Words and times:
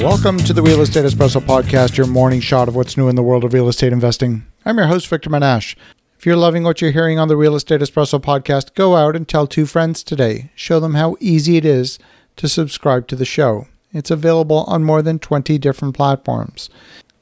Welcome 0.00 0.38
to 0.38 0.54
the 0.54 0.62
Real 0.62 0.80
Estate 0.80 1.04
Espresso 1.04 1.42
Podcast, 1.42 1.98
your 1.98 2.06
morning 2.06 2.40
shot 2.40 2.68
of 2.68 2.74
what's 2.74 2.96
new 2.96 3.08
in 3.08 3.16
the 3.16 3.22
world 3.22 3.44
of 3.44 3.52
real 3.52 3.68
estate 3.68 3.92
investing. 3.92 4.46
I'm 4.64 4.78
your 4.78 4.86
host, 4.86 5.06
Victor 5.06 5.28
Menasce. 5.28 5.76
If 6.18 6.24
you're 6.24 6.36
loving 6.36 6.62
what 6.64 6.80
you're 6.80 6.90
hearing 6.90 7.18
on 7.18 7.28
the 7.28 7.36
Real 7.36 7.54
Estate 7.54 7.82
Espresso 7.82 8.18
Podcast, 8.18 8.74
go 8.74 8.96
out 8.96 9.14
and 9.14 9.28
tell 9.28 9.46
two 9.46 9.66
friends 9.66 10.02
today. 10.02 10.52
Show 10.54 10.80
them 10.80 10.94
how 10.94 11.16
easy 11.20 11.58
it 11.58 11.66
is 11.66 11.98
to 12.36 12.48
subscribe 12.48 13.08
to 13.08 13.14
the 13.16 13.26
show. 13.26 13.68
It's 13.92 14.10
available 14.10 14.64
on 14.66 14.84
more 14.84 15.02
than 15.02 15.18
20 15.18 15.58
different 15.58 15.94
platforms. 15.94 16.70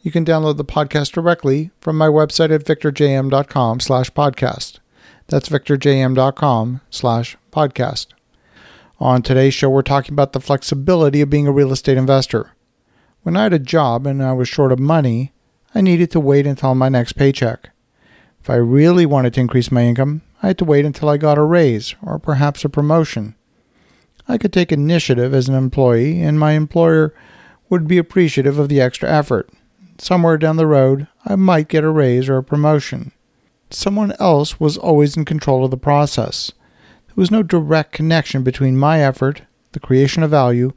You 0.01 0.13
can 0.13 0.25
download 0.25 0.57
the 0.57 0.65
podcast 0.65 1.11
directly 1.11 1.73
from 1.81 1.99
my 1.99 2.07
website 2.07 2.55
at 2.55 2.65
victorjm.com 2.65 3.81
slash 3.81 4.11
podcast. 4.13 4.79
That's 5.27 5.49
victorjm.com 5.49 6.81
slash 6.91 7.37
podcast. 7.51 8.07
On 9.01 9.21
today's 9.21 9.55
show, 9.55 9.69
we're 9.69 9.83
talking 9.83 10.13
about 10.13 10.33
the 10.33 10.41
flexibility 10.41 11.21
of 11.21 11.29
being 11.29 11.49
a 11.49 11.53
real 11.53 11.73
estate 11.73 11.97
investor. 11.97 12.53
When 13.23 13.37
I 13.37 13.43
had 13.45 13.53
a 13.53 13.59
job 13.59 14.07
and 14.07 14.23
I 14.23 14.33
was 14.33 14.49
short 14.49 14.73
of 14.73 14.79
money, 14.79 15.33
I 15.75 15.81
needed 15.81 16.11
to 16.13 16.21
wait 16.21 16.47
until 16.47 16.75
my 16.75 16.89
next 16.89 17.13
paycheck. 17.15 17.71
If 18.41 18.49
I 18.49 18.55
really 18.55 19.05
wanted 19.05 19.35
to 19.35 19.41
increase 19.41 19.71
my 19.71 19.83
income, 19.83 20.23
I 20.43 20.49
had 20.49 20.59
to 20.59 20.65
wait 20.65 20.85
until 20.85 21.09
I 21.09 21.17
got 21.17 21.37
a 21.37 21.43
raise 21.43 21.95
or 22.03 22.19
perhaps 22.19 22.65
a 22.65 22.69
promotion. 22.69 23.35
I 24.29 24.39
could 24.39 24.53
take 24.53 24.71
initiative 24.71 25.35
as 25.35 25.49
an 25.49 25.55
employee, 25.55 26.23
and 26.23 26.39
my 26.39 26.53
employer 26.53 27.15
would 27.69 27.89
be 27.89 27.99
appreciative 27.99 28.59
of 28.59 28.69
the 28.69 28.81
extra 28.81 29.11
effort. 29.11 29.51
Somewhere 29.99 30.39
down 30.39 30.57
the 30.57 30.67
road, 30.67 31.09
I 31.27 31.35
might 31.37 31.69
get 31.69 31.85
a 31.85 31.91
raise 31.91 32.29
or 32.29 32.37
a 32.37 32.43
promotion. 32.43 33.13
Someone 33.71 34.13
else 34.21 34.61
was 34.61 34.79
always 34.79 35.17
in 35.17 35.25
control 35.25 35.65
of 35.65 35.71
the 35.71 35.77
process. 35.77 36.53
There 37.07 37.15
was 37.17 37.31
no 37.31 37.43
direct 37.43 37.93
connection 37.93 38.43
between 38.43 38.79
my 38.79 39.01
effort, 39.01 39.43
the 39.73 39.81
creation 39.81 40.23
of 40.23 40.31
value, 40.31 40.73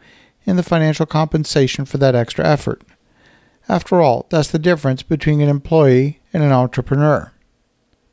and 0.45 0.57
the 0.57 0.63
financial 0.63 1.05
compensation 1.05 1.85
for 1.85 1.97
that 1.97 2.15
extra 2.15 2.45
effort. 2.45 2.83
After 3.67 4.01
all, 4.01 4.25
that's 4.29 4.49
the 4.49 4.59
difference 4.59 5.03
between 5.03 5.41
an 5.41 5.49
employee 5.49 6.19
and 6.33 6.43
an 6.43 6.51
entrepreneur. 6.51 7.31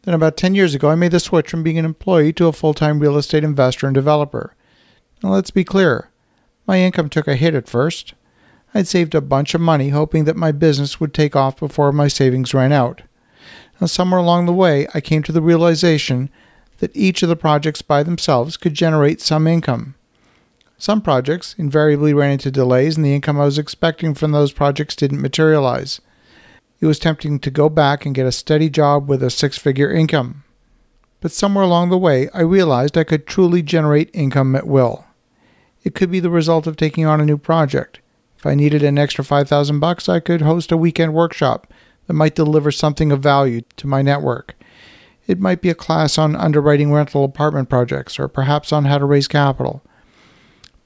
Then, 0.03 0.15
about 0.15 0.37
10 0.37 0.55
years 0.55 0.75
ago, 0.75 0.91
I 0.91 0.95
made 0.95 1.11
the 1.11 1.21
switch 1.21 1.51
from 1.51 1.63
being 1.63 1.79
an 1.79 1.85
employee 1.85 2.33
to 2.35 2.47
a 2.47 2.53
full 2.53 2.75
time 2.75 3.01
real 3.01 3.17
estate 3.17 3.45
investor 3.45 3.87
and 3.87 3.95
developer. 3.95 4.55
Now, 5.23 5.31
let's 5.31 5.51
be 5.51 5.65
clear 5.65 6.11
my 6.67 6.81
income 6.81 7.09
took 7.09 7.27
a 7.27 7.35
hit 7.35 7.55
at 7.55 7.69
first. 7.69 8.15
I'd 8.75 8.87
saved 8.87 9.15
a 9.15 9.23
bunch 9.23 9.55
of 9.55 9.61
money 9.61 9.89
hoping 9.89 10.25
that 10.25 10.37
my 10.37 10.53
business 10.53 11.01
would 11.01 11.15
take 11.15 11.35
off 11.35 11.59
before 11.59 11.91
my 11.93 12.09
savings 12.09 12.53
ran 12.53 12.73
out. 12.73 13.03
Now, 13.81 13.87
somewhere 13.87 14.21
along 14.21 14.47
the 14.47 14.53
way, 14.53 14.87
I 14.93 15.01
came 15.01 15.23
to 15.23 15.33
the 15.33 15.41
realization 15.41 16.31
that 16.79 16.95
each 16.95 17.23
of 17.23 17.29
the 17.29 17.37
projects 17.37 17.83
by 17.83 18.03
themselves 18.03 18.57
could 18.57 18.75
generate 18.75 19.21
some 19.21 19.47
income. 19.47 19.95
Some 20.81 21.03
projects 21.03 21.57
invariably 21.59 22.15
ran 22.15 22.31
into 22.31 22.53
delays, 22.53 22.97
and 22.97 23.05
the 23.05 23.13
income 23.13 23.41
I 23.41 23.45
was 23.45 23.59
expecting 23.59 24.15
from 24.15 24.31
those 24.31 24.53
projects 24.53 24.95
didn't 24.95 25.21
materialize. 25.21 26.01
It 26.81 26.87
was 26.87 27.01
tempting 27.01 27.41
to 27.41 27.51
go 27.51 27.69
back 27.69 28.07
and 28.07 28.15
get 28.15 28.27
a 28.27 28.33
steady 28.33 28.71
job 28.71 29.09
with 29.09 29.21
a 29.21 29.29
six 29.29 29.59
figure 29.59 29.91
income. 29.91 30.45
But 31.21 31.33
somewhere 31.33 31.65
along 31.65 31.91
the 31.91 31.99
way, 31.99 32.29
I 32.33 32.43
realized 32.43 32.97
I 32.97 33.03
could 33.03 33.27
truly 33.27 33.61
generate 33.61 34.09
income 34.15 34.55
at 34.55 34.69
will. 34.69 35.05
It 35.83 35.97
could 35.97 36.13
be 36.13 36.21
the 36.21 36.31
result 36.31 36.69
of 36.69 36.77
taking 36.77 37.05
on 37.05 37.21
a 37.21 37.25
new 37.25 37.39
project. 37.39 37.99
If 38.37 38.47
I 38.47 38.55
needed 38.55 38.85
an 38.85 38.99
extra 38.99 39.25
5000 39.25 39.81
bucks, 39.81 40.09
I 40.09 40.21
could 40.21 40.43
host 40.43 40.71
a 40.71 40.77
weekend 40.77 41.13
workshop 41.13 41.73
that 42.07 42.15
might 42.15 42.37
deliver 42.37 42.71
something 42.71 43.11
of 43.11 43.21
value 43.21 43.63
to 43.79 43.89
my 43.89 44.01
network. 44.01 44.55
It 45.27 45.41
might 45.41 45.61
be 45.61 45.71
a 45.71 45.75
class 45.75 46.19
on 46.19 46.37
underwriting 46.37 46.93
rental 46.93 47.25
apartment 47.25 47.69
projects 47.69 48.17
or 48.17 48.29
perhaps 48.29 48.73
on 48.73 48.85
how 48.85 48.99
to 48.99 49.05
raise 49.05 49.27
capital 49.27 49.83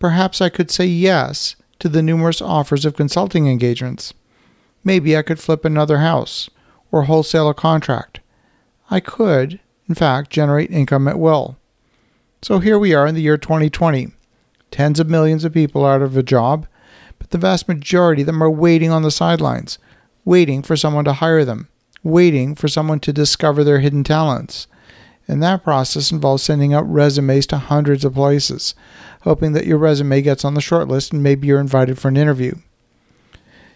perhaps 0.03 0.41
I 0.41 0.49
could 0.49 0.69
say 0.69 0.85
yes 0.85 1.55
to 1.79 1.89
the 1.89 2.03
numerous 2.03 2.43
offers 2.43 2.85
of 2.85 2.97
consulting 2.97 3.47
engagements. 3.47 4.13
Maybe 4.83 5.17
I 5.17 5.23
could 5.23 5.39
flip 5.39 5.65
another 5.65 5.99
house 5.99 6.51
or 6.91 7.05
wholesale 7.05 7.49
a 7.49 7.55
contract. 7.55 8.19
I 8.91 8.99
could, 8.99 9.61
in 9.89 9.95
fact, 9.95 10.31
generate 10.31 10.73
income 10.73 11.07
at 11.07 11.21
will. 11.21 11.57
So 12.43 12.59
here 12.59 12.81
we 12.81 12.93
are 12.93 13.07
in 13.07 13.15
the 13.15 13.23
year 13.23 13.39
2020. 13.39 14.09
Tens 14.73 14.99
of 14.99 15.09
millions 15.09 15.45
of 15.45 15.55
people 15.55 15.85
are 15.85 15.95
out 15.95 16.03
of 16.03 16.17
a 16.17 16.23
job, 16.25 16.67
but 17.21 17.31
the 17.31 17.39
vast 17.39 17.69
majority 17.69 18.23
of 18.23 18.27
them 18.27 18.43
are 18.43 18.51
waiting 18.51 18.91
on 18.91 19.03
the 19.03 19.11
sidelines, 19.13 19.79
waiting 20.25 20.63
for 20.63 20.75
someone 20.75 21.05
to 21.05 21.13
hire 21.13 21.45
them, 21.45 21.69
waiting 22.03 22.57
for 22.57 22.67
someone 22.67 22.99
to 22.99 23.13
discover 23.13 23.63
their 23.63 23.79
hidden 23.79 24.03
talents. 24.03 24.67
And 25.33 25.43
that 25.43 25.65
process 25.65 26.13
involves 26.13 26.43
sending 26.43 26.75
out 26.75 26.87
resumes 26.93 27.47
to 27.47 27.57
hundreds 27.57 28.05
of 28.05 28.13
places, 28.13 28.75
hoping 29.23 29.53
that 29.53 29.65
your 29.65 29.79
resume 29.79 30.21
gets 30.21 30.45
on 30.45 30.53
the 30.53 30.61
short 30.61 30.89
list 30.89 31.11
and 31.11 31.23
maybe 31.23 31.47
you're 31.47 31.59
invited 31.59 31.99
for 31.99 32.09
an 32.09 32.19
interview. 32.19 32.57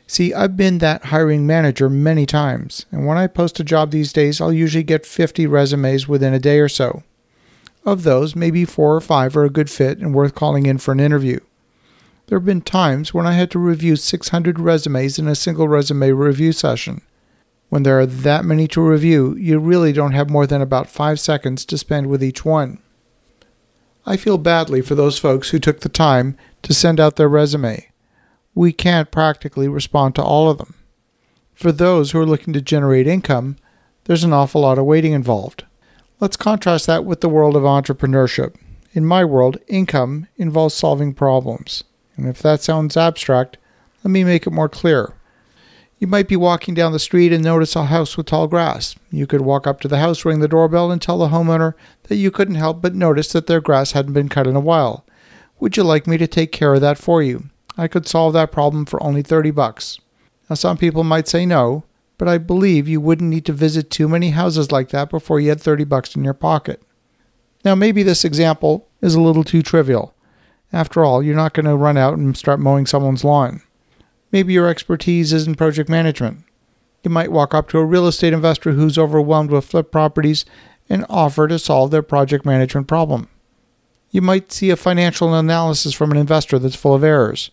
See, 0.06 0.34
I've 0.34 0.55
been 0.55 0.77
that 0.78 1.06
hiring 1.06 1.47
manager 1.47 1.89
many 1.89 2.27
times, 2.27 2.84
and 2.93 3.06
when 3.06 3.16
I 3.16 3.27
post 3.27 3.59
a 3.59 3.65
job 3.65 3.91
these 3.91 4.12
days, 4.12 4.39
I'll 4.39 4.53
usually 4.53 4.84
get 4.84 5.06
50 5.06 5.47
resumes 5.47 6.06
within 6.06 6.34
a 6.34 6.39
day 6.39 6.61
or 6.61 6.69
so. 6.69 7.03
Of 7.87 8.03
those, 8.03 8.37
maybe 8.37 8.66
four 8.66 8.95
or 8.95 9.00
five 9.00 9.34
are 9.34 9.45
a 9.45 9.49
good 9.49 9.71
fit 9.71 9.97
and 9.97 10.15
worth 10.15 10.34
calling 10.34 10.66
in 10.66 10.77
for 10.77 10.93
an 10.93 11.00
interview. 11.00 11.41
There 12.27 12.39
have 12.39 12.45
been 12.45 12.61
times 12.61 13.15
when 13.15 13.27
I 13.27 13.33
had 13.33 13.50
to 13.53 13.59
review 13.59 13.97
600 13.97 14.61
resumes 14.61 15.19
in 15.19 15.27
a 15.27 15.34
single 15.34 15.69
resume 15.69 16.11
review 16.11 16.53
session. 16.53 17.00
When 17.69 17.82
there 17.82 17.99
are 17.99 18.06
that 18.06 18.44
many 18.44 18.69
to 18.69 18.81
review, 18.81 19.34
you 19.37 19.59
really 19.59 19.93
don't 19.93 20.12
have 20.12 20.31
more 20.31 20.47
than 20.47 20.62
about 20.62 20.88
five 20.88 21.19
seconds 21.19 21.65
to 21.66 21.78
spend 21.78 22.06
with 22.06 22.22
each 22.22 22.44
one. 22.44 22.78
I 24.06 24.16
feel 24.16 24.38
badly 24.38 24.82
for 24.82 24.94
those 24.94 25.19
folks 25.19 25.50
who 25.50 25.59
took 25.59 25.81
the 25.81 25.88
time 25.88 26.37
to 26.62 26.72
send 26.72 27.00
out 27.00 27.16
their 27.16 27.28
resume. 27.28 27.91
We 28.54 28.72
can't 28.72 29.10
practically 29.10 29.66
respond 29.66 30.15
to 30.15 30.22
all 30.22 30.49
of 30.49 30.59
them. 30.59 30.75
For 31.54 31.72
those 31.72 32.12
who 32.12 32.21
are 32.21 32.27
looking 32.27 32.53
to 32.53 32.60
generate 32.60 33.09
income, 33.09 33.56
there's 34.04 34.22
an 34.22 34.33
awful 34.33 34.60
lot 34.60 34.78
of 34.78 34.84
waiting 34.84 35.12
involved. 35.12 35.65
Let's 36.21 36.37
contrast 36.37 36.87
that 36.87 37.04
with 37.04 37.21
the 37.21 37.28
world 37.28 37.56
of 37.56 37.65
entrepreneurship. 37.65 38.54
In 38.93 39.04
my 39.04 39.25
world, 39.25 39.59
income 39.66 40.28
involves 40.37 40.75
solving 40.75 41.12
problems. 41.12 41.83
And 42.16 42.28
if 42.28 42.41
that 42.43 42.62
sounds 42.62 42.97
abstract, 42.97 43.59
let 44.04 44.10
me 44.10 44.22
make 44.22 44.47
it 44.47 44.53
more 44.53 44.69
clear. 44.69 45.15
You 45.99 46.07
might 46.07 46.29
be 46.29 46.37
walking 46.37 46.75
down 46.75 46.93
the 46.93 46.99
street 46.99 47.33
and 47.33 47.43
notice 47.43 47.75
a 47.75 47.87
house 47.87 48.17
with 48.17 48.27
tall 48.27 48.49
grass. 48.49 48.97
You 49.11 49.27
could 49.27 49.41
walk 49.41 49.67
up 49.67 49.81
to 49.81 49.89
the 49.89 49.99
house, 49.99 50.27
ring 50.27 50.41
the 50.41 50.49
doorbell, 50.49 50.91
and 50.91 51.01
tell 51.01 51.19
the 51.19 51.29
homeowner 51.29 51.73
that 52.05 52.17
you 52.17 52.31
couldn't 52.31 52.57
help 52.57 52.83
but 52.83 52.95
notice 52.95 53.33
that 53.33 53.47
their 53.47 53.62
grass 53.62 53.93
hadn't 53.93 54.12
been 54.12 54.29
cut 54.29 54.47
in 54.47 54.57
a 54.57 54.61
while. 54.61 55.07
Would 55.59 55.79
you 55.79 55.84
like 55.84 56.07
me 56.07 56.19
to 56.19 56.27
take 56.27 56.53
care 56.53 56.75
of 56.75 56.83
that 56.83 56.99
for 56.99 57.23
you? 57.23 57.45
I 57.79 57.89
could 57.89 58.07
solve 58.07 58.34
that 58.34 58.53
problem 58.53 58.84
for 58.84 59.03
only 59.03 59.23
30 59.23 59.51
bucks. 59.53 59.99
Now 60.51 60.55
some 60.55 60.77
people 60.77 61.03
might 61.03 61.29
say 61.29 61.47
no, 61.47 61.84
but 62.19 62.28
I 62.28 62.37
believe 62.37 62.89
you 62.89 63.01
wouldn't 63.01 63.31
need 63.31 63.47
to 63.47 63.53
visit 63.55 63.91
too 63.91 64.07
many 64.07 64.31
houses 64.31 64.71
like 64.71 64.91
that 64.91 65.09
before 65.09 65.41
you 65.41 65.49
had 65.49 65.61
30 65.63 65.84
bucks 65.84 66.15
in 66.15 66.25
your 66.25 66.34
pocket. 66.34 66.83
Now 67.65 67.75
maybe 67.75 68.03
this 68.03 68.25
example 68.25 68.87
is 69.01 69.15
a 69.15 69.21
little 69.21 69.45
too 69.45 69.63
trivial. 69.63 70.15
After 70.73 71.05
all, 71.05 71.23
you're 71.23 71.34
not 71.34 71.55
going 71.55 71.67
to 71.67 71.77
run 71.77 71.97
out 71.97 72.19
and 72.19 72.37
start 72.37 72.61
mowing 72.61 72.84
someone's 72.84 73.25
lawn. 73.25 73.63
Maybe 74.32 74.53
your 74.53 74.69
expertise 74.69 75.32
is 75.32 75.47
in 75.47 75.54
project 75.54 75.88
management. 75.88 76.44
You 77.03 77.10
might 77.10 77.32
walk 77.32 77.54
up 77.54 77.69
to 77.69 77.78
a 77.78 77.84
real 77.84 78.06
estate 78.06 78.32
investor 78.32 78.72
who's 78.72 78.98
overwhelmed 78.98 79.50
with 79.50 79.64
flip 79.64 79.92
properties 79.92 80.44
and 80.88 81.06
offer 81.09 81.47
to 81.48 81.59
solve 81.59 81.91
their 81.91 82.03
project 82.03 82.44
management 82.44 82.88
problem. 82.88 83.28
You 84.10 84.22
might 84.22 84.53
see 84.53 84.70
a 84.70 84.76
financial 84.76 85.34
analysis 85.34 85.92
from 85.92 86.10
an 86.10 86.16
investor 86.16 86.59
that's 86.59 86.76
full 86.76 86.94
of 86.94 87.04
errors. 87.04 87.50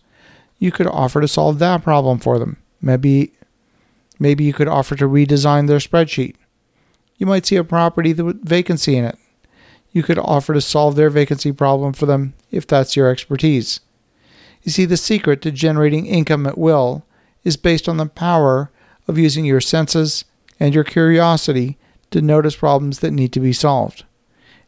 You 0.58 0.72
could 0.72 0.86
offer 0.86 1.20
to 1.20 1.28
solve 1.28 1.58
that 1.58 1.82
problem 1.82 2.18
for 2.18 2.38
them. 2.38 2.56
Maybe 2.80 3.32
maybe 4.18 4.44
you 4.44 4.52
could 4.52 4.68
offer 4.68 4.96
to 4.96 5.08
redesign 5.08 5.66
their 5.66 5.78
spreadsheet. 5.78 6.36
You 7.18 7.26
might 7.26 7.46
see 7.46 7.56
a 7.56 7.64
property 7.64 8.12
with 8.14 8.44
vacancy 8.44 8.96
in 8.96 9.04
it. 9.04 9.18
You 9.92 10.02
could 10.02 10.18
offer 10.18 10.54
to 10.54 10.60
solve 10.60 10.96
their 10.96 11.10
vacancy 11.10 11.52
problem 11.52 11.92
for 11.92 12.06
them 12.06 12.34
if 12.50 12.66
that's 12.66 12.96
your 12.96 13.08
expertise. 13.08 13.80
You 14.64 14.72
see, 14.72 14.86
the 14.86 14.96
secret 14.96 15.42
to 15.42 15.52
generating 15.52 16.06
income 16.06 16.46
at 16.46 16.58
will 16.58 17.04
is 17.44 17.56
based 17.56 17.88
on 17.88 17.98
the 17.98 18.06
power 18.06 18.70
of 19.06 19.18
using 19.18 19.44
your 19.44 19.60
senses 19.60 20.24
and 20.58 20.74
your 20.74 20.84
curiosity 20.84 21.76
to 22.10 22.22
notice 22.22 22.56
problems 22.56 23.00
that 23.00 23.10
need 23.10 23.32
to 23.34 23.40
be 23.40 23.52
solved. 23.52 24.04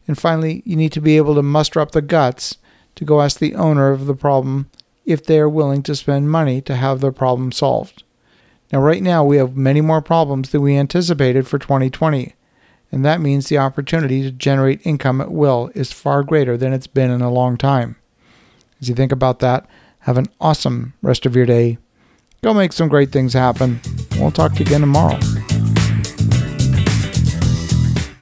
And 0.07 0.17
finally, 0.17 0.61
you 0.65 0.75
need 0.75 0.91
to 0.93 1.01
be 1.01 1.17
able 1.17 1.33
to 1.35 1.41
muster 1.41 1.79
up 1.79 1.91
the 1.91 2.01
guts 2.01 2.57
to 2.95 3.05
go 3.05 3.21
ask 3.21 3.39
the 3.39 3.55
owner 3.55 3.89
of 3.89 4.05
the 4.05 4.15
problem 4.15 4.69
if 5.05 5.25
they 5.25 5.39
are 5.39 5.49
willing 5.49 5.81
to 5.83 5.95
spend 5.95 6.29
money 6.29 6.61
to 6.61 6.75
have 6.75 7.01
their 7.01 7.11
problem 7.11 7.51
solved. 7.51 8.03
Now, 8.71 8.81
right 8.81 9.01
now, 9.01 9.23
we 9.23 9.37
have 9.37 9.55
many 9.55 9.81
more 9.81 10.01
problems 10.01 10.51
than 10.51 10.61
we 10.61 10.77
anticipated 10.77 11.47
for 11.47 11.57
2020, 11.57 12.35
and 12.91 13.03
that 13.05 13.21
means 13.21 13.47
the 13.47 13.57
opportunity 13.57 14.21
to 14.21 14.31
generate 14.31 14.85
income 14.85 15.21
at 15.21 15.31
will 15.31 15.71
is 15.73 15.91
far 15.91 16.21
greater 16.21 16.57
than 16.57 16.73
it's 16.73 16.87
been 16.87 17.09
in 17.09 17.21
a 17.21 17.31
long 17.31 17.57
time. 17.57 17.95
As 18.81 18.89
you 18.89 18.95
think 18.95 19.11
about 19.11 19.39
that, 19.39 19.65
have 20.07 20.17
an 20.17 20.27
awesome 20.39 20.93
rest 21.01 21.25
of 21.25 21.35
your 21.35 21.45
day. 21.45 21.77
Go 22.41 22.53
make 22.53 22.71
some 22.71 22.87
great 22.87 23.11
things 23.11 23.33
happen. 23.33 23.81
We'll 24.17 24.31
talk 24.31 24.53
to 24.53 24.59
you 24.59 24.65
again 24.65 24.79
tomorrow. 24.79 25.19